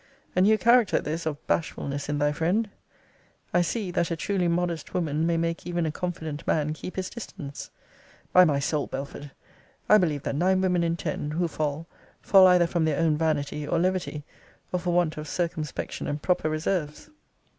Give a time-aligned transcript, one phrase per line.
[0.35, 2.71] A new character this of bashfulness in thy friend.
[3.53, 7.07] I see, that a truly modest woman may make even a confident man keep his
[7.07, 7.69] distance.
[8.33, 9.29] By my soul, Belford,
[9.87, 11.85] I believe, that nine women in ten, who fall,
[12.19, 14.23] fall either from their own vanity or levity,
[14.71, 17.11] or for want of circumspection and proper reserves.